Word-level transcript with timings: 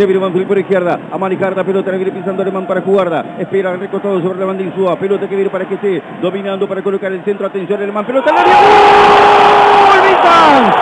Se 0.00 0.06
viene 0.06 0.46
por 0.46 0.58
izquierda. 0.58 0.98
A 1.12 1.18
manejar 1.18 1.54
la 1.54 1.62
pelota. 1.62 1.90
Le 1.90 1.98
viene 1.98 2.12
pisando 2.12 2.40
Alemán 2.40 2.66
para 2.66 2.80
jugarla. 2.80 3.36
Espera 3.38 3.76
recostado 3.76 4.18
sobre 4.22 4.38
la 4.38 4.46
banda 4.46 4.62
Insúa. 4.62 4.98
Pelota 4.98 5.28
que 5.28 5.34
viene 5.34 5.50
para 5.50 5.68
que 5.68 5.74
esté 5.74 6.02
dominando 6.22 6.66
para 6.66 6.80
colocar 6.82 7.12
el 7.12 7.22
centro. 7.22 7.46
Atención 7.46 7.82
Alemán. 7.82 8.06
Pelota. 8.06 8.32
¡Gol! 10.22 10.79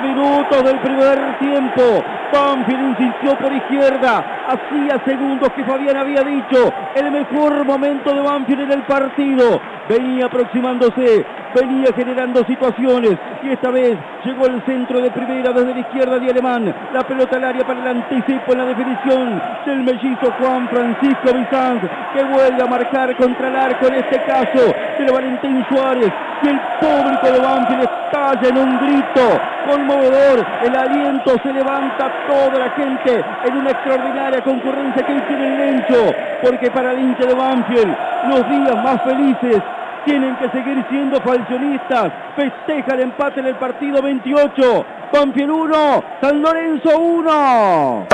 Minutos 0.00 0.64
del 0.64 0.78
primer 0.78 1.38
tiempo. 1.38 2.04
Banfield 2.32 2.98
insistió 2.98 3.36
por 3.36 3.52
izquierda. 3.52 4.24
Hacía 4.48 5.00
segundos 5.04 5.50
que 5.52 5.64
Fabián 5.64 5.96
había 5.96 6.22
dicho 6.22 6.72
el 6.94 7.10
mejor 7.10 7.64
momento 7.64 8.14
de 8.14 8.20
Banfield 8.20 8.62
en 8.62 8.72
el 8.72 8.82
partido. 8.82 9.60
Venía 9.88 10.26
aproximándose, 10.26 11.24
venía 11.54 11.90
generando 11.96 12.44
situaciones 12.44 13.16
y 13.42 13.50
esta 13.50 13.70
vez 13.70 13.96
llegó 14.22 14.46
el 14.46 14.62
centro 14.66 15.00
de 15.00 15.10
primera 15.10 15.50
desde 15.50 15.72
la 15.72 15.80
izquierda 15.80 16.18
de 16.18 16.30
Alemán. 16.30 16.74
La 16.92 17.06
pelota 17.06 17.36
al 17.36 17.44
área 17.44 17.66
para 17.66 17.80
el 17.80 17.88
anticipo 17.88 18.52
en 18.52 18.58
la 18.58 18.64
definición 18.66 19.42
del 19.64 19.82
mellizo 19.82 20.30
Juan 20.38 20.68
Francisco 20.68 21.32
Bizanz 21.32 21.82
que 22.12 22.22
vuelve 22.22 22.62
a 22.62 22.66
marcar 22.66 23.16
contra 23.16 23.48
el 23.48 23.56
arco 23.56 23.86
en 23.86 23.94
este 23.94 24.22
caso 24.24 24.74
de 24.98 25.10
Valentín 25.10 25.64
Suárez 25.70 26.12
y 26.42 26.48
el 26.48 26.60
público 26.80 27.26
de 27.32 27.38
Banfield 27.38 27.67
estalla 27.84 28.48
en 28.48 28.58
un 28.58 28.78
grito 28.78 29.40
conmovedor. 29.68 30.46
El 30.64 30.76
aliento 30.76 31.36
se 31.42 31.52
levanta 31.52 32.10
toda 32.26 32.58
la 32.58 32.70
gente 32.70 33.24
en 33.44 33.56
una 33.56 33.70
extraordinaria 33.70 34.42
concurrencia 34.42 35.04
que 35.04 35.20
tiene 35.20 35.46
el 35.46 35.58
Lencho, 35.58 36.14
porque 36.42 36.70
para 36.70 36.92
el 36.92 37.00
hincha 37.00 37.26
de 37.26 37.34
Banfield 37.34 37.96
los 38.28 38.48
días 38.48 38.76
más 38.82 39.02
felices 39.02 39.62
tienen 40.04 40.36
que 40.36 40.48
seguir 40.50 40.84
siendo 40.88 41.20
falcionistas. 41.20 42.12
Festeja 42.36 42.94
el 42.94 43.00
empate 43.00 43.40
en 43.40 43.46
el 43.46 43.54
partido 43.56 44.00
28. 44.00 44.86
Banfield 45.12 45.50
1, 45.50 46.04
San 46.20 46.42
Lorenzo 46.42 46.98
1. 46.98 48.06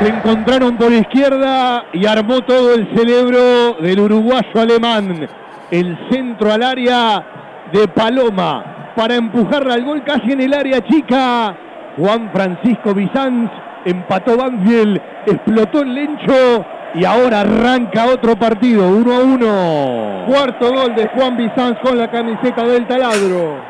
Se 0.00 0.08
encontraron 0.08 0.78
por 0.78 0.90
izquierda 0.90 1.84
y 1.92 2.06
armó 2.06 2.40
todo 2.40 2.72
el 2.72 2.88
cerebro 2.96 3.74
del 3.80 4.00
uruguayo 4.00 4.58
alemán. 4.58 5.28
El 5.70 5.98
centro 6.10 6.50
al 6.50 6.62
área 6.62 7.22
de 7.70 7.86
Paloma 7.86 8.92
para 8.96 9.16
empujarla 9.16 9.74
al 9.74 9.84
gol 9.84 10.02
casi 10.02 10.32
en 10.32 10.40
el 10.40 10.54
área 10.54 10.82
chica. 10.86 11.54
Juan 11.98 12.30
Francisco 12.32 12.94
Bizanz 12.94 13.50
empató 13.84 14.38
Banfield, 14.38 15.02
explotó 15.26 15.82
el 15.82 15.94
lencho 15.94 16.64
y 16.94 17.04
ahora 17.04 17.42
arranca 17.42 18.06
otro 18.06 18.36
partido, 18.36 18.88
1 18.88 19.14
a 19.14 19.18
1. 19.20 20.24
Cuarto 20.28 20.72
gol 20.72 20.94
de 20.94 21.08
Juan 21.08 21.36
Bizanz 21.36 21.78
con 21.82 21.98
la 21.98 22.10
camiseta 22.10 22.64
del 22.64 22.86
taladro. 22.86 23.69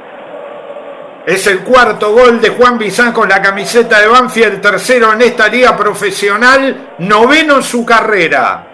Es 1.27 1.47
el 1.47 1.61
cuarto 1.61 2.13
gol 2.13 2.41
de 2.41 2.49
Juan 2.49 2.79
Bizán 2.79 3.13
con 3.13 3.29
la 3.29 3.43
camiseta 3.43 4.01
de 4.01 4.09
Banfield, 4.09 4.61
tercero 4.61 5.13
en 5.13 5.21
esta 5.21 5.49
liga 5.49 5.77
profesional, 5.77 6.95
noveno 6.99 7.57
en 7.57 7.63
su 7.63 7.85
carrera. 7.85 8.70